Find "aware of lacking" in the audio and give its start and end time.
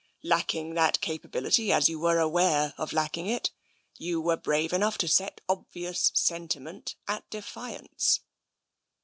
2.19-3.27